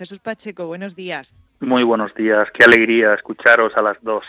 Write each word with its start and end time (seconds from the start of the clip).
Jesús 0.00 0.18
Pacheco, 0.18 0.66
buenos 0.66 0.96
días. 0.96 1.38
Muy 1.60 1.82
buenos 1.82 2.14
días, 2.14 2.48
qué 2.54 2.64
alegría 2.64 3.12
escucharos 3.12 3.76
a 3.76 3.82
las 3.82 4.02
dos. 4.02 4.24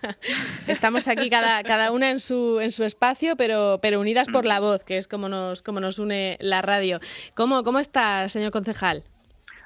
Estamos 0.66 1.06
aquí 1.06 1.28
cada, 1.28 1.62
cada 1.64 1.92
una 1.92 2.08
en 2.08 2.18
su, 2.18 2.60
en 2.60 2.70
su 2.70 2.82
espacio, 2.82 3.36
pero, 3.36 3.78
pero 3.82 4.00
unidas 4.00 4.28
por 4.32 4.46
la 4.46 4.58
voz, 4.58 4.84
que 4.84 4.96
es 4.96 5.08
como 5.08 5.28
nos, 5.28 5.60
como 5.60 5.80
nos 5.80 5.98
une 5.98 6.38
la 6.40 6.62
radio. 6.62 6.98
¿Cómo, 7.36 7.62
cómo 7.62 7.78
está, 7.78 8.26
señor 8.30 8.52
concejal? 8.52 9.02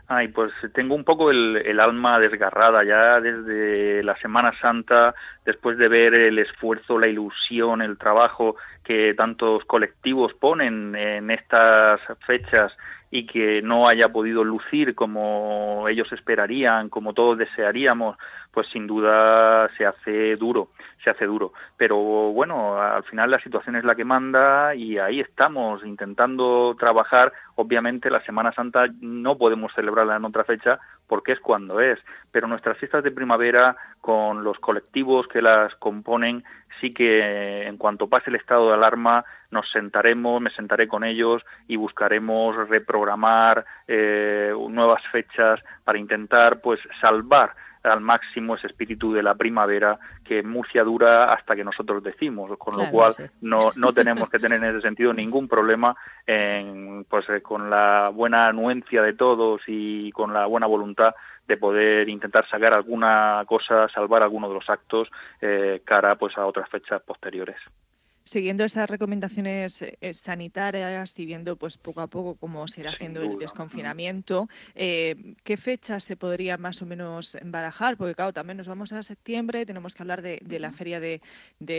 Ay, 0.08 0.28
pues 0.28 0.50
tengo 0.74 0.96
un 0.96 1.04
poco 1.04 1.30
el, 1.30 1.58
el, 1.64 1.78
alma 1.78 2.18
desgarrada 2.18 2.82
ya 2.84 3.20
desde 3.20 4.02
la 4.02 4.16
Semana 4.16 4.52
Santa, 4.60 5.14
después 5.44 5.78
de 5.78 5.86
ver 5.86 6.14
el 6.14 6.40
esfuerzo, 6.40 6.98
la 6.98 7.08
ilusión, 7.08 7.82
el 7.82 7.98
trabajo 7.98 8.56
que 8.82 9.14
tantos 9.14 9.64
colectivos 9.64 10.34
ponen 10.34 10.96
en 10.96 11.30
estas 11.30 12.00
fechas 12.26 12.72
y 13.10 13.26
que 13.26 13.62
no 13.62 13.88
haya 13.88 14.08
podido 14.08 14.42
lucir 14.42 14.94
como 14.94 15.86
ellos 15.88 16.12
esperarían, 16.12 16.88
como 16.88 17.14
todos 17.14 17.38
desearíamos, 17.38 18.16
pues 18.50 18.66
sin 18.72 18.86
duda 18.86 19.68
se 19.76 19.86
hace 19.86 20.36
duro, 20.36 20.68
se 21.04 21.10
hace 21.10 21.26
duro. 21.26 21.52
Pero 21.76 21.96
bueno, 21.98 22.80
al 22.80 23.04
final 23.04 23.30
la 23.30 23.40
situación 23.40 23.76
es 23.76 23.84
la 23.84 23.94
que 23.94 24.04
manda 24.04 24.74
y 24.74 24.98
ahí 24.98 25.20
estamos 25.20 25.84
intentando 25.84 26.74
trabajar. 26.78 27.32
Obviamente 27.54 28.10
la 28.10 28.24
Semana 28.24 28.52
Santa 28.52 28.86
no 29.00 29.36
podemos 29.36 29.72
celebrarla 29.74 30.16
en 30.16 30.24
otra 30.24 30.44
fecha 30.44 30.78
porque 31.06 31.32
es 31.32 31.40
cuando 31.40 31.80
es, 31.80 31.98
pero 32.32 32.48
nuestras 32.48 32.78
fiestas 32.78 33.04
de 33.04 33.12
primavera 33.12 33.76
con 34.00 34.42
los 34.42 34.58
colectivos 34.58 35.28
que 35.28 35.42
las 35.42 35.74
componen 35.76 36.42
sí 36.80 36.92
que 36.92 37.66
en 37.66 37.76
cuanto 37.76 38.08
pase 38.08 38.30
el 38.30 38.36
estado 38.36 38.68
de 38.68 38.74
alarma 38.74 39.24
nos 39.50 39.70
sentaremos, 39.70 40.40
me 40.40 40.50
sentaré 40.50 40.88
con 40.88 41.04
ellos 41.04 41.42
y 41.68 41.76
buscaremos 41.76 42.68
reprogramar 42.68 43.64
eh, 43.86 44.52
nuevas 44.68 45.02
fechas 45.10 45.60
para 45.84 45.98
intentar 45.98 46.60
pues 46.60 46.80
salvar 47.00 47.54
al 47.86 48.00
máximo 48.00 48.54
ese 48.54 48.66
espíritu 48.66 49.12
de 49.12 49.22
la 49.22 49.34
primavera 49.34 49.98
que 50.24 50.42
Murcia 50.42 50.82
dura 50.82 51.32
hasta 51.32 51.54
que 51.54 51.64
nosotros 51.64 52.02
decimos, 52.02 52.50
con 52.58 52.76
lo 52.76 52.90
cual 52.90 53.12
no, 53.40 53.70
no 53.76 53.92
tenemos 53.92 54.28
que 54.28 54.38
tener 54.38 54.62
en 54.62 54.70
ese 54.70 54.80
sentido 54.80 55.12
ningún 55.12 55.48
problema 55.48 55.96
en, 56.26 57.04
pues, 57.08 57.28
eh, 57.28 57.40
con 57.40 57.70
la 57.70 58.10
buena 58.12 58.48
anuencia 58.48 59.02
de 59.02 59.14
todos 59.14 59.62
y 59.66 60.10
con 60.12 60.32
la 60.32 60.46
buena 60.46 60.66
voluntad 60.66 61.14
de 61.46 61.56
poder 61.56 62.08
intentar 62.08 62.48
sacar 62.48 62.74
alguna 62.74 63.44
cosa, 63.46 63.88
salvar 63.88 64.22
alguno 64.22 64.48
de 64.48 64.54
los 64.54 64.68
actos 64.68 65.08
eh, 65.40 65.82
cara 65.84 66.16
pues 66.16 66.36
a 66.36 66.44
otras 66.44 66.68
fechas 66.68 67.00
posteriores 67.02 67.56
siguiendo 68.26 68.64
esas 68.64 68.90
recomendaciones 68.90 69.82
eh, 69.82 70.12
sanitarias 70.12 71.16
y 71.18 71.26
viendo 71.26 71.56
pues 71.56 71.78
poco 71.78 72.00
a 72.00 72.08
poco 72.08 72.34
cómo 72.34 72.66
se 72.66 72.80
irá 72.80 72.90
haciendo 72.90 73.22
el 73.22 73.38
desconfinamiento, 73.38 74.48
eh, 74.74 75.34
¿qué 75.44 75.56
fechas 75.56 76.02
se 76.02 76.16
podría 76.16 76.58
más 76.58 76.82
o 76.82 76.86
menos 76.86 77.38
barajar? 77.44 77.96
Porque 77.96 78.16
claro, 78.16 78.32
también 78.32 78.56
nos 78.56 78.66
vamos 78.66 78.92
a 78.92 79.02
septiembre, 79.04 79.64
tenemos 79.64 79.94
que 79.94 80.02
hablar 80.02 80.22
de, 80.22 80.40
la 80.58 80.72
feria 80.72 80.98
de, 80.98 81.20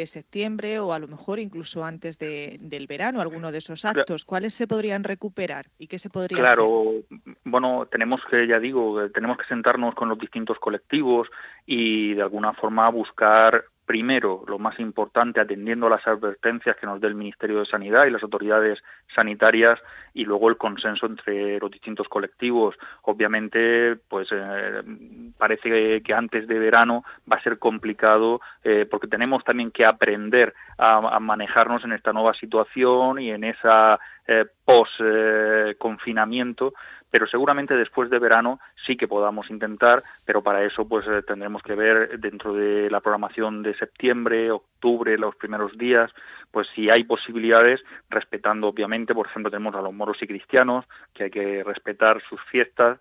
septiembre 0.05 0.79
o 0.79 0.93
a 0.93 0.99
lo 0.99 1.07
mejor 1.09 1.39
incluso 1.39 1.83
antes 1.83 2.17
del 2.17 2.87
verano, 2.87 3.19
alguno 3.19 3.51
de 3.51 3.57
esos 3.57 3.83
actos. 3.83 4.23
¿Cuáles 4.23 4.53
se 4.53 4.67
podrían 4.67 5.03
recuperar 5.03 5.65
y 5.77 5.87
qué 5.87 5.99
se 5.99 6.09
podría 6.09 6.39
Claro, 6.39 6.93
bueno, 7.43 7.87
tenemos 7.91 8.21
que, 8.31 8.47
ya 8.47 8.59
digo, 8.59 9.09
tenemos 9.09 9.37
que 9.37 9.45
sentarnos 9.45 9.95
con 9.95 10.07
los 10.07 10.17
distintos 10.17 10.57
colectivos 10.59 11.27
y 11.65 12.13
de 12.13 12.21
alguna 12.21 12.53
forma 12.53 12.89
buscar 12.89 13.65
primero, 13.87 14.43
lo 14.47 14.59
más 14.59 14.77
importante, 14.79 15.39
atendiendo 15.39 15.87
a 15.87 15.91
las 15.91 16.05
advertencias 16.05 16.75
que 16.75 16.85
nos 16.85 16.99
dé 16.99 17.07
el 17.07 17.15
Ministerio 17.15 17.59
de 17.59 17.65
Sanidad 17.65 18.05
y 18.05 18.11
las 18.11 18.21
autoridades 18.21 18.79
sanitarias, 19.15 19.79
y 20.13 20.25
luego 20.25 20.49
el 20.49 20.57
consenso 20.57 21.05
entre 21.05 21.57
los 21.59 21.71
distintos 21.71 22.07
colectivos. 22.09 22.75
Obviamente, 23.03 23.95
pues 24.09 24.27
eh, 24.31 24.81
parece 25.37 26.01
que, 26.01 26.13
antes 26.13 26.47
de 26.47 26.59
verano 26.59 27.05
va 27.31 27.37
a 27.37 27.43
ser 27.43 27.59
complicado 27.59 28.41
eh, 28.63 28.85
porque 28.89 29.07
tenemos 29.07 29.43
también 29.45 29.71
que 29.71 29.85
aprender 29.85 30.53
a, 30.77 31.19
manejarnos 31.19 31.83
en 31.85 31.93
esta 31.93 32.11
nueva 32.11 32.33
situación 32.33 33.19
y 33.19 33.31
en 33.31 33.45
esa 33.45 33.99
eh, 34.27 34.45
post-confinamiento 34.65 36.73
pero 37.09 37.27
seguramente 37.27 37.75
después 37.75 38.09
de 38.09 38.19
verano 38.19 38.59
sí 38.85 38.97
que 38.97 39.07
podamos 39.07 39.49
intentar, 39.49 40.03
pero 40.25 40.41
para 40.41 40.63
eso 40.63 40.87
pues 40.87 41.05
eh, 41.07 41.21
tendremos 41.25 41.63
que 41.63 41.75
ver 41.75 42.19
dentro 42.19 42.53
de 42.53 42.89
la 42.89 42.99
programación 42.99 43.63
de 43.63 43.75
septiembre, 43.75 44.51
octubre, 44.51 45.17
los 45.17 45.35
primeros 45.35 45.77
días, 45.77 46.11
pues 46.51 46.67
si 46.75 46.89
hay 46.89 47.03
posibilidades, 47.05 47.81
respetando 48.09 48.67
obviamente, 48.67 49.13
por 49.13 49.27
ejemplo, 49.27 49.51
tenemos 49.51 49.75
a 49.75 49.81
los 49.81 49.93
moros 49.93 50.17
y 50.21 50.27
cristianos, 50.27 50.85
que 51.13 51.25
hay 51.25 51.31
que 51.31 51.63
respetar 51.63 52.21
sus 52.29 52.41
fiestas, 52.51 52.99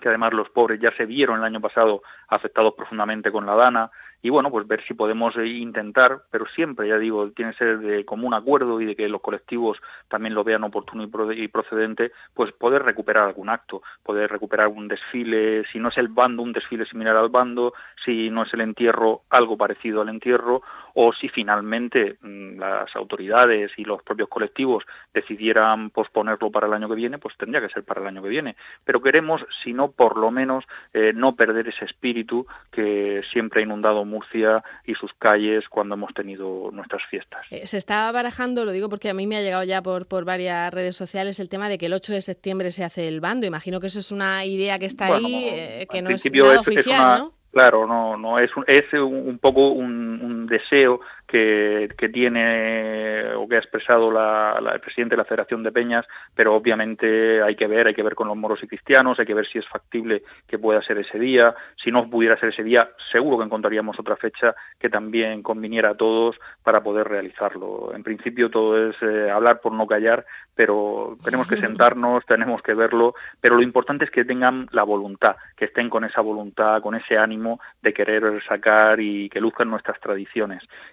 que 0.00 0.08
además 0.08 0.32
los 0.32 0.48
pobres 0.50 0.80
ya 0.80 0.90
se 0.96 1.06
vieron 1.06 1.38
el 1.38 1.44
año 1.44 1.60
pasado 1.60 2.02
afectados 2.28 2.74
profundamente 2.74 3.30
con 3.30 3.46
la 3.46 3.54
dana, 3.54 3.90
y 4.22 4.30
bueno, 4.30 4.50
pues 4.50 4.66
ver 4.68 4.82
si 4.86 4.94
podemos 4.94 5.36
eh, 5.36 5.46
intentar, 5.46 6.22
pero 6.30 6.46
siempre, 6.54 6.88
ya 6.88 6.96
digo, 6.96 7.30
tiene 7.32 7.52
que 7.52 7.58
ser 7.58 7.78
de 7.80 8.04
común 8.04 8.34
acuerdo 8.34 8.80
y 8.80 8.86
de 8.86 8.94
que 8.94 9.08
los 9.08 9.20
colectivos 9.20 9.78
también 10.08 10.34
lo 10.34 10.44
vean 10.44 10.62
oportuno 10.62 11.02
y 11.02 11.48
procedente, 11.48 12.12
pues 12.32 12.52
poder 12.52 12.84
recuperar 12.84 13.24
algún 13.24 13.48
acto, 13.48 13.82
poder 14.04 14.30
recuperar 14.30 14.68
un 14.68 14.86
desfile, 14.86 15.64
si 15.72 15.80
no 15.80 15.88
es 15.88 15.98
el 15.98 16.08
bando, 16.08 16.42
un 16.42 16.52
desfile 16.52 16.86
similar 16.86 17.16
al 17.16 17.30
bando, 17.30 17.74
si 18.04 18.30
no 18.30 18.44
es 18.44 18.54
el 18.54 18.60
entierro, 18.60 19.22
algo 19.28 19.56
parecido 19.56 20.02
al 20.02 20.08
entierro, 20.08 20.62
o 20.94 21.12
si 21.12 21.28
finalmente 21.28 22.16
mm, 22.20 22.58
las 22.58 22.94
autoridades 22.96 23.70
y 23.76 23.84
los 23.84 24.02
propios 24.02 24.28
colectivos 24.28 24.84
decidieran 25.14 25.90
posponerlo 25.90 26.50
para 26.50 26.66
el 26.66 26.72
año 26.72 26.88
que 26.88 26.94
viene, 26.94 27.18
pues 27.18 27.36
tendría 27.36 27.60
que 27.60 27.72
ser 27.72 27.84
para 27.84 28.00
el 28.00 28.06
año 28.06 28.22
que 28.22 28.28
viene. 28.28 28.56
Pero 28.84 29.00
queremos, 29.00 29.42
si 29.62 29.72
no, 29.72 29.90
por 29.90 30.16
lo 30.16 30.30
menos, 30.30 30.64
eh, 30.92 31.12
no 31.14 31.34
perder 31.34 31.68
ese 31.68 31.84
espíritu 31.84 32.46
que 32.70 33.22
siempre 33.32 33.60
ha 33.60 33.64
inundado 33.64 34.04
Murcia 34.04 34.62
y 34.84 34.94
sus 34.94 35.12
calles 35.18 35.68
cuando 35.68 35.94
hemos 35.94 36.12
tenido 36.14 36.70
nuestras 36.72 37.02
fiestas. 37.08 37.42
Eh, 37.50 37.66
se 37.66 37.78
está 37.78 38.10
barajando, 38.12 38.64
lo 38.64 38.72
digo 38.72 38.88
porque 38.88 39.10
a 39.10 39.14
mí 39.14 39.26
me 39.26 39.36
ha 39.36 39.42
llegado 39.42 39.64
ya 39.64 39.82
por, 39.82 40.06
por 40.06 40.24
varias 40.24 40.72
redes 40.72 40.96
sociales 40.96 41.40
el 41.40 41.48
tema 41.48 41.68
de 41.68 41.78
que 41.78 41.86
el 41.86 41.92
8 41.92 42.12
de 42.12 42.20
septiembre 42.20 42.70
se 42.70 42.84
hace 42.84 43.08
el 43.08 43.20
bando. 43.20 43.46
Imagino 43.46 43.80
que 43.80 43.86
eso 43.86 43.98
es 43.98 44.12
una 44.12 44.44
idea 44.44 44.78
que 44.78 44.86
está 44.86 45.06
ahí, 45.06 45.46
eh, 45.48 45.86
que 45.90 46.02
no 46.02 46.10
es 46.10 46.32
nada 46.32 46.60
oficial, 46.60 47.18
¿no? 47.18 47.42
Claro, 47.52 47.86
no, 47.86 48.16
no 48.16 48.38
es 48.38 48.50
un, 48.56 48.64
es 48.66 48.90
un, 48.94 49.38
poco 49.38 49.72
un, 49.72 50.41
deseo 50.46 51.00
que, 51.26 51.88
que, 51.96 52.08
tiene 52.10 53.34
o 53.34 53.48
que 53.48 53.56
ha 53.56 53.58
expresado 53.58 54.12
la, 54.12 54.58
el 54.74 54.80
presidente 54.80 55.14
de 55.14 55.22
la 55.22 55.24
Federación 55.24 55.62
de 55.62 55.72
Peñas, 55.72 56.06
pero 56.34 56.54
obviamente 56.54 57.42
hay 57.42 57.56
que 57.56 57.66
ver, 57.66 57.86
hay 57.86 57.94
que 57.94 58.02
ver 58.02 58.14
con 58.14 58.28
los 58.28 58.36
moros 58.36 58.62
y 58.62 58.66
cristianos, 58.66 59.18
hay 59.18 59.26
que 59.26 59.34
ver 59.34 59.46
si 59.46 59.58
es 59.58 59.68
factible 59.68 60.22
que 60.46 60.58
pueda 60.58 60.82
ser 60.82 60.98
ese 60.98 61.18
día. 61.18 61.54
Si 61.82 61.90
no 61.90 62.08
pudiera 62.10 62.38
ser 62.38 62.50
ese 62.50 62.62
día, 62.62 62.90
seguro 63.10 63.38
que 63.38 63.44
encontraríamos 63.44 63.98
otra 63.98 64.16
fecha 64.16 64.54
que 64.78 64.90
también 64.90 65.42
conviniera 65.42 65.90
a 65.90 65.96
todos 65.96 66.36
para 66.62 66.82
poder 66.82 67.08
realizarlo. 67.08 67.92
En 67.94 68.02
principio 68.02 68.50
todo 68.50 68.90
es 68.90 68.96
eh, 69.02 69.30
hablar 69.30 69.60
por 69.60 69.72
no 69.72 69.86
callar, 69.86 70.26
pero 70.54 71.16
tenemos 71.24 71.48
que 71.48 71.56
sentarnos, 71.60 72.26
tenemos 72.26 72.62
que 72.62 72.74
verlo, 72.74 73.14
pero 73.40 73.56
lo 73.56 73.62
importante 73.62 74.04
es 74.04 74.10
que 74.10 74.24
tengan 74.24 74.68
la 74.72 74.82
voluntad, 74.82 75.36
que 75.56 75.66
estén 75.66 75.88
con 75.88 76.04
esa 76.04 76.20
voluntad, 76.20 76.82
con 76.82 76.94
ese 76.94 77.16
ánimo 77.16 77.60
de 77.80 77.94
querer 77.94 78.42
sacar 78.46 79.00
y 79.00 79.28
que 79.28 79.40
luzcan 79.40 79.70
nuestras 79.70 79.98
tradiciones. 80.00 80.41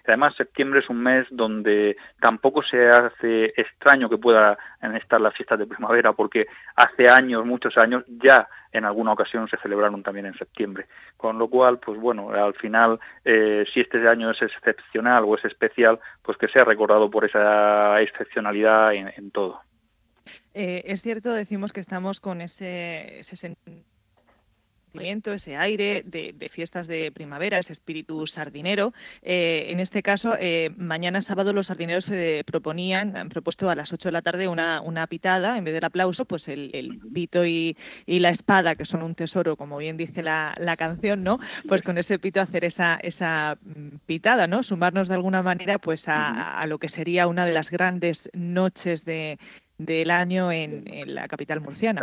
Además, 0.06 0.34
septiembre 0.36 0.80
es 0.80 0.88
un 0.88 1.02
mes 1.02 1.26
donde 1.30 1.96
tampoco 2.20 2.62
se 2.62 2.88
hace 2.88 3.52
extraño 3.56 4.08
que 4.08 4.18
pueda 4.18 4.58
estar 4.94 5.20
las 5.20 5.34
fiestas 5.34 5.58
de 5.58 5.66
primavera, 5.66 6.12
porque 6.12 6.46
hace 6.76 7.08
años, 7.10 7.44
muchos 7.44 7.76
años, 7.76 8.04
ya 8.06 8.48
en 8.72 8.84
alguna 8.84 9.12
ocasión 9.12 9.48
se 9.48 9.56
celebraron 9.58 10.02
también 10.02 10.26
en 10.26 10.34
septiembre. 10.34 10.86
Con 11.16 11.38
lo 11.38 11.48
cual, 11.48 11.78
pues 11.78 11.98
bueno, 11.98 12.30
al 12.30 12.54
final, 12.54 12.98
eh, 13.24 13.64
si 13.72 13.80
este 13.80 14.06
año 14.08 14.30
es 14.30 14.40
excepcional 14.42 15.24
o 15.24 15.36
es 15.36 15.44
especial, 15.44 15.98
pues 16.22 16.38
que 16.38 16.48
sea 16.48 16.64
recordado 16.64 17.10
por 17.10 17.24
esa 17.24 18.00
excepcionalidad 18.00 18.94
en, 18.94 19.30
todo. 19.30 19.60
Eh, 20.54 20.82
es 20.86 21.02
cierto, 21.02 21.32
decimos 21.32 21.72
que 21.72 21.80
estamos 21.80 22.20
con 22.20 22.40
ese, 22.40 23.20
ese 23.20 23.36
ese 24.94 25.56
aire 25.56 26.02
de, 26.04 26.48
fiestas 26.50 26.86
de 26.86 27.12
primavera, 27.12 27.58
ese 27.58 27.72
espíritu 27.72 28.26
sardinero. 28.26 28.92
Eh, 29.22 29.66
en 29.68 29.80
este 29.80 30.02
caso, 30.02 30.34
eh, 30.38 30.70
mañana 30.76 31.22
sábado 31.22 31.52
los 31.52 31.68
sardineros 31.68 32.04
se 32.04 32.42
proponían, 32.46 33.16
han 33.16 33.28
propuesto 33.28 33.70
a 33.70 33.74
las 33.74 33.92
8 33.92 34.08
de 34.08 34.12
la 34.12 34.22
tarde 34.22 34.48
una, 34.48 34.80
una 34.80 35.06
pitada, 35.06 35.56
en 35.56 35.64
vez 35.64 35.74
del 35.74 35.84
aplauso, 35.84 36.24
pues 36.24 36.48
el, 36.48 36.70
el 36.74 36.98
pito 36.98 37.44
y, 37.44 37.76
la 38.06 38.30
espada, 38.30 38.74
que 38.74 38.84
son 38.84 39.02
un 39.02 39.14
tesoro, 39.14 39.56
como 39.56 39.78
bien 39.78 39.96
dice 39.96 40.22
la, 40.22 40.54
canción, 40.78 41.24
¿no? 41.24 41.38
Pues 41.68 41.82
con 41.82 41.98
ese 41.98 42.18
pito 42.18 42.40
hacer 42.40 42.64
esa, 42.64 42.98
esa 43.02 43.58
mm, 43.62 43.96
pitada, 44.06 44.46
¿no? 44.46 44.62
Sumarnos 44.62 45.08
de 45.08 45.14
alguna 45.14 45.42
manera 45.42 45.78
pues 45.78 46.04
a, 46.08 46.64
lo 46.66 46.78
que 46.78 46.88
sería 46.88 47.26
una 47.26 47.46
de 47.46 47.52
las 47.52 47.70
grandes 47.70 48.30
noches 48.32 49.04
de, 49.04 49.38
del 49.78 50.10
año 50.10 50.52
en, 50.52 50.84
la 51.06 51.26
capital 51.28 51.60
murciana. 51.60 52.02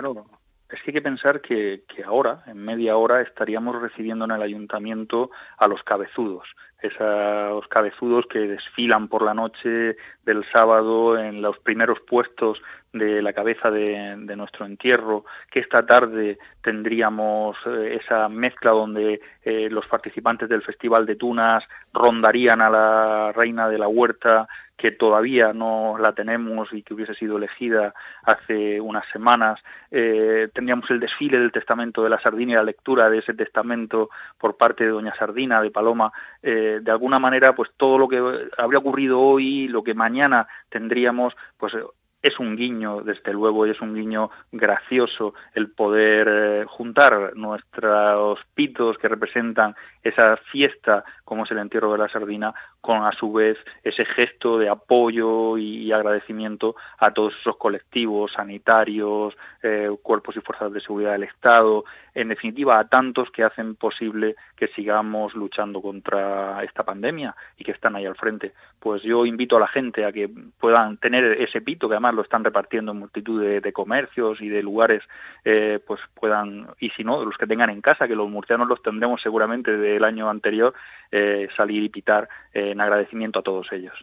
Es 0.70 0.82
que 0.82 0.92
hay 0.92 0.94
que 0.94 1.02
pensar 1.02 1.42
que, 1.42 1.84
que 1.88 2.04
ahora, 2.04 2.44
en 2.48 2.58
media 2.58 2.98
hora, 2.98 3.22
estaríamos 3.22 3.82
recibiendo 3.82 4.26
en 4.26 4.32
el 4.32 4.42
ayuntamiento 4.42 5.32
a 5.58 5.68
los 5.68 5.82
cabezudos. 5.84 6.48
Esos 6.82 7.68
cabezudos 7.70 8.26
que 8.28 8.40
desfilan 8.40 9.08
por 9.08 9.24
la 9.24 9.34
noche 9.34 9.98
del 10.24 10.46
sábado 10.52 11.18
en 11.18 11.42
los 11.42 11.58
primeros 11.60 12.00
puestos 12.02 12.62
de 12.94 13.22
la 13.22 13.34
cabeza 13.34 13.72
de, 13.72 14.16
nuestro 14.36 14.66
entierro, 14.66 15.26
que 15.52 15.60
esta 15.60 15.86
tarde 15.86 16.38
tendríamos 16.62 17.58
eh, 17.66 18.00
esa 18.02 18.30
mezcla 18.30 18.72
donde 18.72 19.20
eh, 19.44 19.70
los 19.70 19.88
participantes 19.88 20.50
del 20.50 20.62
Festival 20.62 21.06
de 21.06 21.16
Tunas 21.16 21.64
rondarían 21.94 22.62
a 22.62 22.70
la 22.70 23.32
reina 23.32 23.70
de 23.70 23.80
la 23.80 23.88
huerta 23.88 24.48
que 24.78 24.92
todavía 24.92 25.54
no 25.54 25.98
la 25.98 26.14
tenemos 26.14 26.72
y 26.72 26.84
que 26.84 26.94
hubiese 26.94 27.16
sido 27.16 27.38
elegida 27.38 27.94
hace 28.24 28.80
unas 28.80 29.04
semanas. 29.12 29.60
Eh, 29.90 30.50
tendríamos 30.54 30.90
el 30.92 31.00
desfile 31.00 31.40
del 31.40 31.52
testamento 31.52 32.04
de 32.04 32.12
la 32.12 32.22
Sardina 32.22 32.52
y 32.52 32.56
la 32.56 32.64
lectura 32.64 33.10
de 33.10 33.18
ese 33.20 33.34
testamento 33.34 34.10
por 34.38 34.56
parte 34.56 34.84
de 34.84 34.92
doña 34.92 35.16
Sardina, 35.18 35.62
de 35.62 35.72
Paloma. 35.72 36.12
Eh, 36.44 36.80
de 36.82 36.92
alguna 36.92 37.18
manera, 37.18 37.56
pues 37.56 37.72
todo 37.76 37.98
lo 37.98 38.08
que 38.08 38.22
habría 38.58 38.80
ocurrido 38.80 39.20
hoy, 39.20 39.68
lo 39.68 39.84
que 39.84 39.96
mañana 39.96 40.48
tendríamos, 40.70 41.34
pues 41.58 41.74
es 42.22 42.40
un 42.40 42.56
guiño, 42.56 43.02
desde 43.02 43.32
luego, 43.32 43.66
y 43.66 43.72
es 43.72 43.82
un 43.82 43.94
guiño 43.94 44.30
gracioso 44.52 45.34
el 45.54 45.72
poder 45.72 46.28
eh, 46.30 46.66
juntar 46.68 47.36
nuestros 47.36 48.40
pitos 48.54 48.98
que 48.98 49.08
representan 49.08 49.76
esa 50.04 50.38
fiesta 50.52 51.04
como 51.24 51.44
es 51.44 51.52
el 51.52 51.60
entierro 51.60 51.92
de 51.92 52.00
la 52.00 52.10
sardina, 52.10 52.54
con 52.82 53.04
a 53.04 53.12
su 53.12 53.34
vez 53.34 53.58
ese 53.84 54.06
gesto 54.06 54.58
de 54.58 54.70
apoyo 54.70 55.58
y 55.58 55.92
agradecimiento 55.92 56.76
a 56.98 57.12
todos 57.12 57.34
esos 57.40 57.58
colectivos 57.58 58.32
sanitarios, 58.34 59.36
eh, 59.64 59.90
cuerpos 60.02 60.38
y 60.38 60.42
fuerzas 60.42 60.72
de 60.72 60.82
seguridad 60.82 61.14
del 61.14 61.24
Estado, 61.24 61.84
en 62.14 62.30
definitiva 62.30 62.80
a 62.80 62.88
tantos 62.88 63.30
que 63.32 63.44
hacen 63.44 63.76
posible 63.76 64.36
que 64.56 64.68
sigamos 64.70 65.36
luchando 65.36 65.82
contra 65.82 66.64
esta 66.64 66.84
pandemia 66.84 67.36
y 67.58 67.64
que 67.64 67.72
están 67.72 67.96
ahí 67.96 68.06
al 68.06 68.16
frente. 68.16 68.54
Pues 68.80 69.04
yo 69.04 69.26
invito 69.26 69.58
a 69.58 69.60
la 69.60 69.68
gente 69.68 70.06
a 70.06 70.12
que 70.12 70.30
puedan 70.60 70.98
tener 70.98 71.26
ese 71.42 71.62
pito, 71.62 71.88
que 71.88 71.96
además 71.96 72.16
lo 72.16 72.22
están 72.22 72.44
repartiendo 72.44 72.92
en 72.92 73.00
multitud 73.00 73.42
de, 73.42 73.74
comercios 73.74 74.42
y 74.42 74.50
de 74.50 74.64
lugares, 74.64 75.04
eh, 75.46 75.80
pues 75.86 76.00
puedan, 76.16 76.68
y 76.80 76.90
si 76.92 77.04
no, 77.04 77.24
los 77.24 77.38
que 77.38 77.46
tengan 77.46 77.70
en 77.70 77.82
casa, 77.82 78.08
que 78.08 78.16
los 78.16 78.30
murcianos 78.30 78.68
los 78.68 78.82
tendremos 78.82 79.22
seguramente 79.22 79.78
del 79.78 80.04
año 80.04 80.30
anterior, 80.30 80.74
eh, 81.12 81.48
salir 81.56 81.84
y 81.84 81.90
pitar 81.90 82.28
eh, 82.54 82.67
en 82.72 82.82
agradecimiento 82.82 83.40
a 83.40 83.44
todos 83.44 83.68
ellos. 83.72 83.94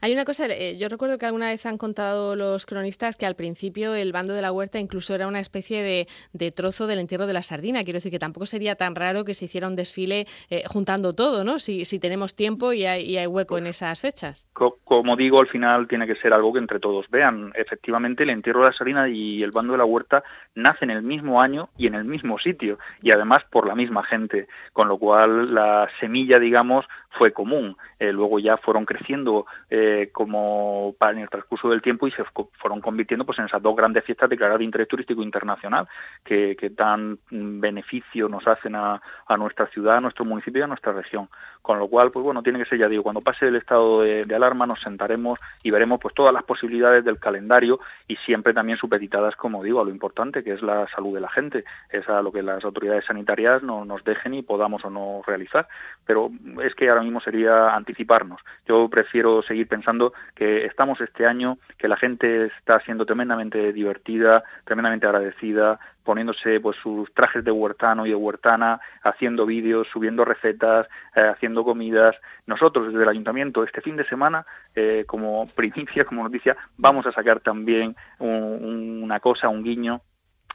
Hay 0.00 0.12
una 0.12 0.24
cosa, 0.24 0.46
eh, 0.46 0.76
yo 0.78 0.88
recuerdo 0.88 1.18
que 1.18 1.26
alguna 1.26 1.48
vez 1.48 1.66
han 1.66 1.78
contado 1.78 2.36
los 2.36 2.66
cronistas 2.66 3.16
que 3.16 3.26
al 3.26 3.36
principio 3.36 3.94
el 3.94 4.12
bando 4.12 4.34
de 4.34 4.42
la 4.42 4.52
huerta 4.52 4.78
incluso 4.78 5.14
era 5.14 5.26
una 5.26 5.40
especie 5.40 5.82
de, 5.82 6.50
trozo 6.52 6.86
del 6.86 6.98
entierro 6.98 7.26
de 7.26 7.32
la 7.32 7.42
sardina. 7.42 7.84
Quiero 7.84 7.98
decir 7.98 8.12
que 8.12 8.18
tampoco 8.18 8.46
sería 8.46 8.74
tan 8.74 8.94
raro 8.94 9.24
que 9.24 9.34
se 9.34 9.46
hiciera 9.46 9.68
un 9.68 9.76
desfile 9.76 10.26
juntando 10.66 11.14
todo, 11.14 11.44
¿no? 11.44 11.58
Si, 11.58 11.84
si 11.84 11.98
tenemos 11.98 12.34
tiempo 12.34 12.72
y 12.72 12.84
hay, 12.84 13.02
y 13.02 13.16
hay 13.16 13.26
hueco 13.26 13.58
en 13.58 13.66
esas 13.66 14.00
fechas. 14.00 14.48
como 14.52 15.16
digo, 15.16 15.40
al 15.40 15.48
final 15.48 15.88
tiene 15.88 16.06
que 16.06 16.16
ser 16.16 16.32
algo 16.32 16.52
que 16.52 16.58
entre 16.58 16.80
todos 16.80 17.06
vean. 17.10 17.52
Efectivamente, 17.54 18.24
el 18.24 18.30
entierro 18.30 18.60
de 18.60 18.70
la 18.70 18.76
sardina 18.76 19.08
y 19.08 19.42
el 19.42 19.50
bando 19.50 19.72
de 19.72 19.78
la 19.78 19.84
huerta 19.84 20.22
nacen 20.54 20.90
en 20.90 20.98
el 20.98 21.02
mismo 21.02 21.40
año 21.40 21.68
y 21.76 21.86
en 21.86 21.94
el 21.94 22.04
mismo 22.04 22.38
sitio 22.38 22.78
y 23.02 23.10
además 23.12 23.44
por 23.50 23.66
la 23.66 23.74
misma 23.74 24.04
gente, 24.04 24.46
con 24.72 24.88
lo 24.88 24.98
cual 24.98 25.54
la 25.54 25.88
semilla, 26.00 26.38
digamos, 26.38 26.86
fue 27.10 27.32
común. 27.32 27.76
Eh, 27.98 28.12
luego 28.12 28.38
ya 28.38 28.56
fueron 28.56 28.84
creciendo 28.84 29.46
eh, 29.68 30.10
como 30.12 30.94
para 30.98 31.12
en 31.12 31.20
el 31.20 31.28
transcurso 31.28 31.68
del 31.68 31.82
tiempo 31.82 32.06
y 32.06 32.12
se 32.12 32.22
fueron 32.58 32.80
convirtiendo 32.80 33.24
pues 33.24 33.38
en 33.38 33.46
esas 33.46 33.62
dos 33.62 33.76
grandes 33.76 34.04
fiestas 34.04 34.30
declaradas 34.30 34.60
de 34.60 34.64
interés 34.64 34.88
turístico 34.88 35.22
internacional 35.22 35.88
que, 36.24 36.56
que 36.56 36.70
tan 36.70 37.18
beneficio 37.30 38.28
nos 38.28 38.46
hacen 38.46 38.76
a, 38.76 39.00
a, 39.26 39.36
nuestra 39.36 39.66
ciudad, 39.68 39.96
a 39.96 40.00
nuestro 40.00 40.24
municipio 40.24 40.60
y 40.60 40.64
a 40.64 40.68
nuestra 40.68 40.92
región. 40.92 41.28
Con 41.62 41.78
lo 41.78 41.88
cual, 41.88 42.10
pues 42.10 42.24
bueno, 42.24 42.42
tiene 42.42 42.58
que 42.58 42.64
ser, 42.64 42.78
ya 42.78 42.88
digo, 42.88 43.02
cuando 43.02 43.20
pase 43.20 43.46
el 43.46 43.56
estado 43.56 44.00
de, 44.00 44.26
alarma 44.34 44.66
nos 44.66 44.80
sentaremos 44.80 45.38
y 45.62 45.70
veremos 45.70 46.00
pues 46.00 46.14
todas 46.14 46.32
las 46.32 46.44
posibilidades 46.44 47.04
del 47.04 47.18
calendario 47.18 47.80
y 48.08 48.16
siempre 48.16 48.54
también 48.54 48.78
supeditadas, 48.78 49.36
como 49.36 49.62
digo, 49.62 49.80
a 49.80 49.84
lo 49.84 49.90
importante 49.90 50.42
que 50.42 50.52
es 50.52 50.62
la 50.62 50.88
salud 50.88 51.14
de 51.14 51.20
la 51.20 51.28
gente, 51.28 51.64
es 51.90 52.08
a 52.08 52.22
lo 52.22 52.32
que 52.32 52.42
las 52.42 52.64
autoridades 52.64 53.04
sanitarias 53.04 53.62
no, 53.62 53.84
nos 53.84 54.02
dejen 54.04 54.34
y 54.34 54.42
podamos 54.42 54.84
o 54.84 54.90
no 54.90 55.22
realizar. 55.26 55.68
Pero 56.06 56.30
es 56.62 56.74
que 56.74 56.88
ahora 56.88 57.02
mismo 57.02 57.20
sería 57.20 57.74
anticiparnos. 57.74 58.40
Yo 58.66 58.88
prefiero 58.88 59.42
seguir 59.42 59.68
pensando 59.68 60.12
que 60.34 60.64
estamos 60.64 61.00
este 61.00 61.26
año, 61.26 61.58
que 61.78 61.88
la 61.88 61.96
gente 61.96 62.46
está 62.46 62.80
siendo 62.80 63.04
tremendamente 63.04 63.72
divertida, 63.72 64.42
tremendamente 64.64 65.06
agradecida, 65.06 65.78
poniéndose 66.04 66.60
pues 66.60 66.76
sus 66.82 67.12
trajes 67.14 67.44
de 67.44 67.50
huertano 67.50 68.06
y 68.06 68.10
de 68.10 68.14
huertana, 68.14 68.80
haciendo 69.02 69.46
vídeos, 69.46 69.88
subiendo 69.92 70.24
recetas, 70.24 70.86
eh, 71.14 71.28
haciendo 71.32 71.64
comidas. 71.64 72.16
Nosotros 72.46 72.88
desde 72.88 73.02
el 73.02 73.08
ayuntamiento 73.08 73.64
este 73.64 73.80
fin 73.80 73.96
de 73.96 74.04
semana, 74.06 74.44
eh, 74.74 75.04
como 75.06 75.46
primicia, 75.54 76.04
como 76.04 76.22
noticia, 76.22 76.56
vamos 76.76 77.06
a 77.06 77.12
sacar 77.12 77.40
también 77.40 77.94
una 78.18 79.20
cosa, 79.20 79.48
un 79.48 79.62
guiño 79.62 80.00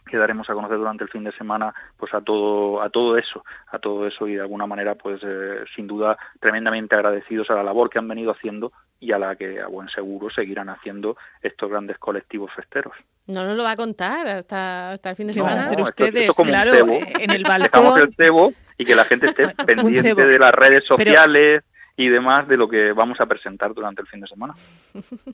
que 0.06 0.18
daremos 0.18 0.50
a 0.50 0.54
conocer 0.54 0.78
durante 0.78 1.04
el 1.04 1.10
fin 1.10 1.24
de 1.24 1.32
semana 1.34 1.74
pues 1.98 2.14
a 2.14 2.22
todo 2.22 2.82
a 2.82 2.90
todo 2.90 3.18
eso 3.18 3.44
a 3.68 3.80
todo 3.80 4.08
eso 4.08 4.28
y 4.28 4.36
de 4.36 4.42
alguna 4.42 4.68
manera 4.68 4.96
pues 4.96 5.22
eh, 5.24 5.64
sin 5.76 5.88
duda 5.88 6.18
tremendamente 6.40 6.96
agradecidos 6.96 7.50
a 7.50 7.56
la 7.56 7.64
labor 7.64 7.90
que 7.90 8.00
han 8.00 8.08
venido 8.08 8.32
haciendo 8.32 8.72
y 9.00 9.12
a 9.12 9.20
la 9.20 9.36
que 9.36 9.62
a 9.62 9.68
buen 9.68 9.90
seguro 9.90 10.30
seguirán 10.30 10.70
haciendo 10.70 11.18
estos 11.42 11.70
grandes 11.70 11.98
colectivos 11.98 12.52
festeros. 12.56 12.94
No 13.28 13.44
nos 13.44 13.58
lo 13.58 13.64
va 13.64 13.72
a 13.72 13.76
contar 13.76 14.28
hasta, 14.28 14.92
hasta 14.92 15.10
el 15.10 15.16
fin 15.16 15.28
de 15.28 15.34
semana. 15.34 15.72
no, 15.72 15.84
ustedes 15.84 16.30
claro 16.36 16.74
en 17.20 17.32
el 17.32 17.44
balcón. 17.44 18.02
El 18.02 18.16
cebo 18.16 18.54
y 18.78 18.86
que 18.86 18.96
la 18.96 19.04
gente 19.06 19.26
esté 19.28 19.48
pendiente 19.66 20.16
de 20.16 20.40
las 20.40 20.52
redes 20.54 20.84
sociales 20.86 21.64
y 21.98 22.10
demás 22.10 22.48
de 22.48 22.58
lo 22.58 22.68
que 22.68 22.92
vamos 22.94 23.20
a 23.20 23.26
presentar 23.26 23.74
durante 23.74 24.02
el 24.02 24.08
fin 24.08 24.22
de 24.22 24.28
semana. 24.28 24.54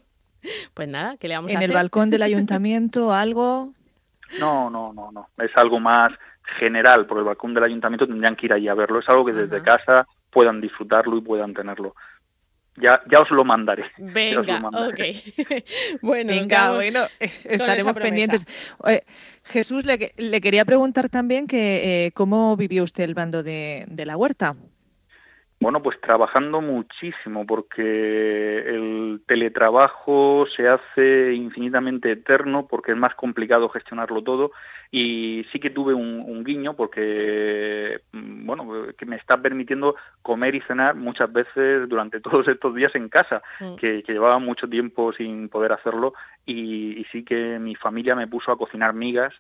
Pues 0.73 0.87
nada 0.87 1.17
que 1.17 1.27
le 1.27 1.35
vamos 1.35 1.51
a 1.51 1.53
en 1.53 1.61
el 1.61 1.71
balcón 1.71 2.09
del 2.09 2.23
ayuntamiento 2.23 3.13
algo 3.13 3.75
no, 4.39 4.69
no, 4.69 4.93
no, 4.93 5.11
no. 5.11 5.27
Es 5.37 5.51
algo 5.55 5.79
más 5.79 6.11
general, 6.59 7.05
porque 7.05 7.19
el 7.19 7.25
balcón 7.25 7.53
del 7.53 7.63
ayuntamiento 7.63 8.07
tendrían 8.07 8.35
que 8.35 8.47
ir 8.47 8.53
allí 8.53 8.67
a 8.67 8.73
verlo. 8.73 8.99
Es 8.99 9.09
algo 9.09 9.25
que 9.25 9.33
desde 9.33 9.61
casa 9.61 10.07
puedan 10.29 10.61
disfrutarlo 10.61 11.17
y 11.17 11.21
puedan 11.21 11.53
tenerlo. 11.53 11.95
Ya, 12.77 13.01
ya 13.11 13.19
os 13.19 13.29
lo 13.31 13.43
mandaré. 13.43 13.83
Venga, 13.97 14.61
ok. 14.67 14.99
bueno, 16.01 16.31
Venga, 16.31 16.73
bueno, 16.73 17.01
estaremos 17.19 17.93
pendientes. 17.93 18.45
Jesús, 19.43 19.85
le, 19.85 20.13
le, 20.17 20.41
quería 20.41 20.63
preguntar 20.63 21.09
también 21.09 21.47
que 21.47 22.05
eh, 22.05 22.11
cómo 22.13 22.55
vivió 22.55 22.83
usted 22.83 23.03
el 23.03 23.13
bando 23.13 23.43
de, 23.43 23.85
de 23.87 24.05
la 24.05 24.15
huerta. 24.15 24.55
Bueno, 25.61 25.83
pues 25.83 26.01
trabajando 26.01 26.59
muchísimo 26.59 27.45
porque 27.45 28.57
el 28.65 29.21
teletrabajo 29.27 30.47
se 30.57 30.67
hace 30.67 31.33
infinitamente 31.35 32.11
eterno 32.11 32.65
porque 32.67 32.93
es 32.93 32.97
más 32.97 33.13
complicado 33.13 33.69
gestionarlo 33.69 34.23
todo 34.23 34.53
y 34.89 35.45
sí 35.51 35.59
que 35.59 35.69
tuve 35.69 35.93
un, 35.93 36.43
guiño 36.43 36.73
porque, 36.73 38.01
mm, 38.11 38.47
bueno, 38.47 38.87
que 38.97 39.05
me 39.05 39.17
está 39.17 39.39
permitiendo 39.39 39.95
comer 40.23 40.55
y 40.55 40.61
cenar 40.61 40.95
muchas 40.95 41.31
veces 41.31 41.87
durante 41.87 42.19
todos 42.21 42.47
estos 42.47 42.73
días 42.73 42.95
en 42.95 43.07
casa, 43.07 43.43
mm. 43.59 43.75
que, 43.75 44.01
llevaba 44.07 44.39
mucho 44.39 44.67
tiempo 44.67 45.13
sin 45.13 45.47
poder 45.47 45.73
hacerlo 45.73 46.15
y, 46.43 46.99
y 46.99 47.05
sí 47.11 47.23
que 47.23 47.59
mi 47.59 47.75
familia 47.75 48.15
me 48.15 48.27
puso 48.27 48.51
a 48.51 48.57
cocinar 48.57 48.95
migas 48.95 49.31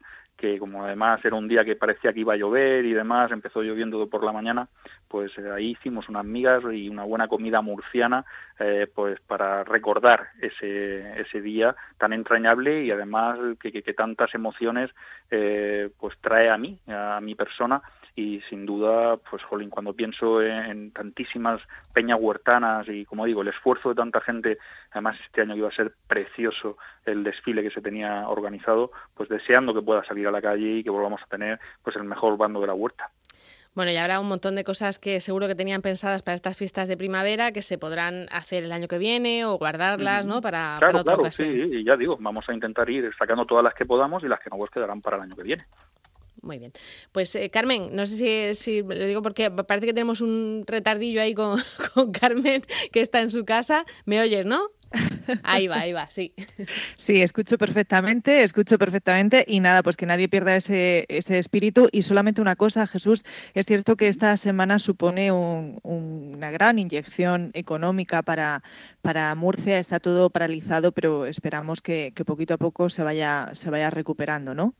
que 0.41 0.57
como 0.57 0.83
además 0.83 1.23
era 1.23 1.35
un 1.35 1.47
día 1.47 1.63
que 1.63 1.75
parecía 1.75 2.11
que 2.11 2.21
iba 2.21 2.33
a 2.33 2.37
llover 2.37 2.83
y 2.83 2.93
demás, 2.93 3.31
empezó 3.31 3.61
lloviendo 3.61 4.09
por 4.09 4.23
la 4.23 4.31
mañana, 4.31 4.67
pues 5.07 5.31
eh, 5.37 5.51
ahí 5.51 5.71
hicimos 5.71 6.09
unas 6.09 6.25
migas 6.25 6.63
y 6.73 6.89
una 6.89 7.03
buena 7.03 7.27
comida 7.27 7.61
murciana, 7.61 8.25
eh, 8.59 8.87
pues 8.91 9.19
para 9.21 9.63
recordar 9.63 10.29
ese, 10.41 11.21
ese 11.21 11.41
día 11.41 11.75
tan 11.99 12.11
entrañable 12.13 12.83
y 12.83 12.89
además 12.89 13.37
que, 13.59 13.71
que, 13.71 13.93
tantas 13.93 14.33
emociones 14.33 14.89
eh, 15.29 15.91
pues 15.99 16.17
trae 16.21 16.49
a 16.49 16.57
mí, 16.57 16.79
a 16.87 17.19
mi 17.21 17.35
persona 17.35 17.79
y 18.15 18.41
sin 18.49 18.65
duda, 18.65 19.17
pues 19.17 19.41
jolín, 19.43 19.69
cuando 19.69 19.93
pienso 19.93 20.41
en, 20.41 20.91
tantísimas 20.91 21.67
peñas 21.93 22.19
huertanas 22.19 22.87
y 22.89 23.05
como 23.05 23.25
digo, 23.25 23.41
el 23.41 23.47
esfuerzo 23.47 23.89
de 23.89 23.95
tanta 23.95 24.21
gente, 24.21 24.57
además 24.91 25.17
este 25.25 25.41
año 25.41 25.55
iba 25.55 25.69
a 25.69 25.75
ser 25.75 25.93
precioso 26.07 26.77
el 27.05 27.23
desfile 27.23 27.63
que 27.63 27.71
se 27.71 27.81
tenía 27.81 28.27
organizado, 28.27 28.91
pues 29.15 29.29
deseando 29.29 29.73
que 29.73 29.81
pueda 29.81 30.03
salir 30.03 30.27
a 30.27 30.31
la 30.31 30.41
calle 30.41 30.77
y 30.77 30.83
que 30.83 30.89
volvamos 30.89 31.21
a 31.21 31.27
tener 31.27 31.59
pues 31.83 31.95
el 31.95 32.03
mejor 32.03 32.37
bando 32.37 32.59
de 32.59 32.67
la 32.67 32.73
huerta. 32.73 33.09
Bueno, 33.73 33.91
y 33.91 33.95
habrá 33.95 34.19
un 34.19 34.27
montón 34.27 34.55
de 34.55 34.65
cosas 34.65 34.99
que 34.99 35.21
seguro 35.21 35.47
que 35.47 35.55
tenían 35.55 35.81
pensadas 35.81 36.23
para 36.23 36.35
estas 36.35 36.57
fiestas 36.57 36.89
de 36.89 36.97
primavera 36.97 37.53
que 37.53 37.61
se 37.61 37.77
podrán 37.77 38.27
hacer 38.29 38.65
el 38.65 38.73
año 38.73 38.89
que 38.89 38.97
viene 38.97 39.45
o 39.45 39.57
guardarlas, 39.57 40.25
¿no? 40.25 40.41
Para, 40.41 40.75
claro, 40.79 40.99
otra 40.99 41.15
claro, 41.15 41.31
Sí, 41.31 41.45
y 41.45 41.85
ya 41.85 41.95
digo, 41.95 42.17
vamos 42.19 42.43
a 42.49 42.53
intentar 42.53 42.89
ir 42.89 43.09
sacando 43.17 43.45
todas 43.45 43.63
las 43.63 43.73
que 43.73 43.85
podamos 43.85 44.23
y 44.23 44.27
las 44.27 44.41
que 44.41 44.49
no 44.49 44.57
pues 44.57 44.71
quedarán 44.71 45.01
para 45.01 45.15
el 45.15 45.23
año 45.23 45.37
que 45.37 45.43
viene. 45.43 45.63
Muy 46.41 46.57
bien. 46.57 46.71
Pues 47.11 47.35
eh, 47.35 47.49
Carmen, 47.49 47.95
no 47.95 48.05
sé 48.05 48.55
si, 48.55 48.63
si, 48.63 48.81
lo 48.81 49.05
digo 49.05 49.21
porque 49.21 49.51
parece 49.51 49.85
que 49.85 49.93
tenemos 49.93 50.21
un 50.21 50.63
retardillo 50.67 51.21
ahí 51.21 51.33
con, 51.35 51.57
Carmen, 52.11 52.63
que 52.91 53.01
está 53.01 53.21
en 53.21 53.29
su 53.29 53.45
casa. 53.45 53.85
¿Me 54.05 54.19
oyes, 54.19 54.45
no? 54.45 54.59
Ahí 55.43 55.67
va, 55.67 55.79
ahí 55.79 55.93
va, 55.93 56.09
sí. 56.09 56.33
Sí, 56.97 57.21
escucho 57.21 57.57
perfectamente, 57.57 58.43
escucho 58.43 58.77
perfectamente 58.77 59.45
y 59.47 59.61
nada, 59.61 59.83
pues 59.83 59.95
que 59.95 60.05
nadie 60.05 60.27
pierda 60.27 60.55
ese, 60.55 61.05
ese 61.07 61.37
espíritu. 61.37 61.87
Y 61.93 62.01
solamente 62.01 62.41
una 62.41 62.57
cosa, 62.57 62.87
Jesús, 62.87 63.23
es 63.53 63.65
cierto 63.65 63.95
que 63.95 64.09
esta 64.09 64.35
semana 64.35 64.79
supone 64.79 65.31
una 65.31 66.51
gran 66.51 66.79
inyección 66.79 67.51
económica 67.53 68.21
para, 68.21 68.63
para 69.01 69.33
Murcia, 69.35 69.79
está 69.79 70.01
todo 70.01 70.29
paralizado, 70.29 70.91
pero 70.91 71.25
esperamos 71.25 71.81
que, 71.81 72.11
que 72.13 72.25
poquito 72.25 72.55
a 72.55 72.57
poco 72.57 72.89
se 72.89 73.03
vaya, 73.03 73.51
se 73.53 73.69
vaya 73.69 73.91
recuperando, 73.91 74.53
¿no? 74.53 74.75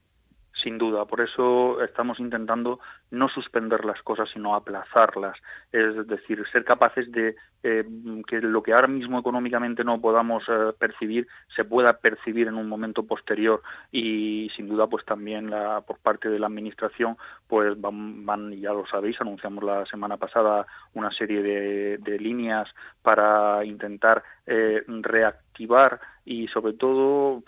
Sin 0.63 0.77
duda, 0.77 1.06
por 1.06 1.22
eso 1.22 1.82
estamos 1.82 2.20
intentando 2.20 2.80
no 3.12 3.30
suspender 3.30 3.86
las 3.86 4.01
cosas, 4.01 4.30
sino 4.34 4.56
aplazarlas. 4.56 5.38
Es 5.72 6.08
decir, 6.08 6.44
ser 6.51 6.63
capaces 6.63 7.12
de 7.12 7.36
eh, 7.63 7.86
que 8.27 8.41
lo 8.41 8.63
que 8.63 8.74
ahora 8.74 8.88
mismo 8.88 9.20
económicamente 9.20 9.84
no 9.84 10.01
podamos 10.01 10.44
eh, 10.48 10.74
percibir 10.80 11.27
se 11.56 11.63
pueda 11.63 11.94
percibir 11.94 12.48
en 12.48 12.56
un 12.56 12.68
momento 12.68 13.03
posterior 13.03 13.62
y 13.91 14.50
sin 14.56 14.68
duda 14.68 14.88
pues 14.88 15.06
también 15.06 15.51
la, 15.51 15.82
por 15.82 16.00
parte 16.00 16.27
de 16.27 16.39
la 16.39 16.48
administración 16.48 17.18
pues 17.48 17.80
van, 17.80 18.25
van 18.25 18.51
ya 18.53 18.74
lo 18.74 18.88
sabéis 18.88 19.22
anunciamos 19.22 19.63
la 19.63 19.86
semana 19.86 20.18
pasada 20.18 20.65
una 20.96 21.12
serie 21.12 21.44
de, 21.44 21.98
de 22.00 22.18
líneas 22.18 22.68
para 23.03 23.63
intentar 23.63 24.24
eh, 24.48 24.84
reactivar 24.88 26.00
y 26.25 26.48
sobre 26.48 26.74
todo 26.74 27.44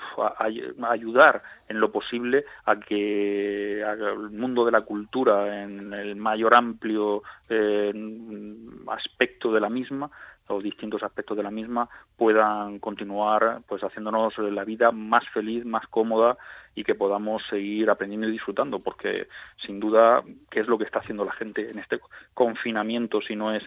ayudar 0.89 1.43
en 1.67 1.79
lo 1.79 1.91
posible 1.91 2.45
a 2.65 2.79
que 2.79 3.81
el 3.81 4.29
mundo 4.31 4.65
de 4.65 4.71
la 4.71 4.81
cultura 4.81 5.52
en 5.61 5.93
el 5.93 6.15
mayor 6.15 6.55
amplio 6.55 7.23
eh, 7.49 7.93
aspecto 8.87 9.51
de 9.51 9.61
la 9.61 9.69
misma 9.69 10.09
o 10.47 10.61
distintos 10.61 11.03
aspectos 11.03 11.37
de 11.37 11.43
la 11.43 11.51
misma 11.51 11.87
puedan 12.17 12.79
continuar 12.79 13.61
pues 13.67 13.81
haciéndonos 13.81 14.37
la 14.37 14.65
vida 14.65 14.91
más 14.91 15.23
feliz, 15.29 15.65
más 15.65 15.87
cómoda 15.87 16.37
y 16.75 16.83
que 16.83 16.95
podamos 16.95 17.43
seguir 17.49 17.89
aprendiendo 17.89 18.27
y 18.27 18.31
disfrutando 18.31 18.79
porque 18.79 19.27
sin 19.65 19.79
duda 19.79 20.23
qué 20.49 20.61
es 20.61 20.67
lo 20.67 20.77
que 20.77 20.85
está 20.85 20.99
haciendo 20.99 21.23
la 21.23 21.33
gente 21.33 21.69
en 21.69 21.79
este 21.79 21.99
confinamiento 22.33 23.21
si 23.21 23.35
no 23.35 23.53
es 23.53 23.63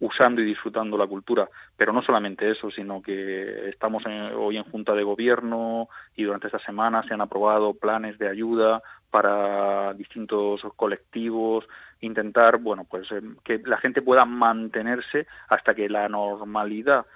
usando 0.00 0.40
y 0.42 0.44
disfrutando 0.44 0.96
la 0.96 1.06
cultura. 1.06 1.48
Pero 1.76 1.92
no 1.92 2.02
solamente 2.02 2.50
eso, 2.50 2.70
sino 2.70 3.00
que 3.00 3.68
estamos 3.68 4.02
hoy 4.36 4.56
en 4.56 4.64
Junta 4.64 4.92
de 4.94 5.02
Gobierno 5.02 5.88
y 6.16 6.24
durante 6.24 6.48
esta 6.48 6.58
semana 6.60 7.02
se 7.06 7.14
han 7.14 7.20
aprobado 7.20 7.74
planes 7.74 8.18
de 8.18 8.28
ayuda 8.28 8.82
para 9.14 9.94
distintos 9.94 10.60
colectivos, 10.74 11.64
intentar, 12.00 12.58
bueno, 12.58 12.82
pues 12.82 13.08
em, 13.12 13.36
que 13.44 13.58
la 13.58 13.78
gente 13.78 14.02
pueda 14.02 14.24
mantenerse 14.24 15.28
hasta 15.48 15.72
que 15.72 15.88
la 15.88 16.08
normalidad 16.08 17.06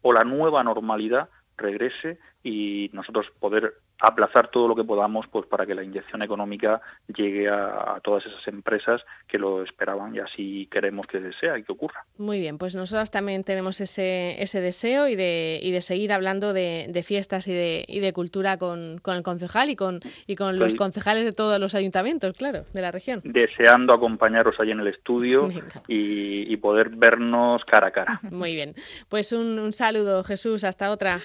o 0.00 0.14
la 0.14 0.22
nueva 0.22 0.64
normalidad 0.64 1.28
regrese 1.58 2.18
y 2.42 2.88
nosotros 2.94 3.26
poder 3.38 3.74
aplazar 4.00 4.50
todo 4.50 4.68
lo 4.68 4.74
que 4.74 4.84
podamos 4.84 5.26
pues 5.30 5.46
para 5.46 5.66
que 5.66 5.74
la 5.74 5.82
inyección 5.82 6.22
económica 6.22 6.80
llegue 7.14 7.48
a, 7.48 7.98
todas 8.02 8.24
esas 8.26 8.46
empresas 8.48 9.02
que 9.26 9.38
lo 9.38 9.62
esperaban 9.62 10.14
y 10.14 10.18
así 10.18 10.68
queremos 10.70 11.06
que 11.06 11.32
sea 11.40 11.58
y 11.58 11.62
que 11.62 11.72
ocurra. 11.72 12.04
Muy 12.18 12.40
bien, 12.40 12.58
pues 12.58 12.76
nosotros 12.76 13.10
también 13.10 13.44
tenemos 13.44 13.80
ese, 13.80 14.40
ese 14.42 14.60
deseo 14.60 15.08
y 15.08 15.16
de, 15.16 15.58
y 15.62 15.70
de 15.72 15.80
seguir 15.80 16.12
hablando 16.12 16.52
de, 16.52 17.02
fiestas 17.04 17.46
y 17.46 17.54
de, 17.54 17.84
y 17.86 18.00
de 18.00 18.12
cultura 18.12 18.58
con, 18.58 18.98
con, 18.98 19.16
el 19.16 19.22
concejal 19.22 19.70
y 19.70 19.76
con, 19.76 20.00
y 20.26 20.34
con 20.34 20.58
los 20.58 20.74
concejales 20.74 21.24
de 21.24 21.32
todos 21.32 21.60
los 21.60 21.74
ayuntamientos, 21.74 22.36
claro, 22.36 22.64
de 22.72 22.80
la 22.80 22.90
región. 22.90 23.20
Deseando 23.24 23.92
acompañaros 23.92 24.58
ahí 24.58 24.70
en 24.70 24.80
el 24.80 24.88
estudio 24.88 25.48
y, 25.88 26.52
y, 26.52 26.56
poder 26.56 26.90
vernos 26.90 27.64
cara 27.64 27.88
a 27.88 27.90
cara. 27.90 28.20
Muy 28.22 28.54
bien, 28.54 28.74
pues 29.08 29.32
un, 29.32 29.58
un 29.58 29.72
saludo 29.72 30.24
Jesús, 30.24 30.64
hasta 30.64 30.90
otra. 30.90 31.20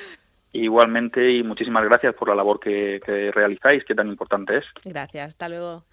Igualmente 0.54 1.32
y 1.32 1.44
muchísimas 1.44 1.86
gracias 1.86 2.14
por 2.16 2.28
la 2.28 2.36
labor 2.36 2.60
que, 2.60 3.00
que 3.06 3.32
realizáis, 3.32 3.86
que 3.86 3.96
tan 3.96 4.08
importante 4.08 4.58
es. 4.58 4.66
Gracias, 4.84 5.30
hasta 5.30 5.48
luego. 5.48 5.84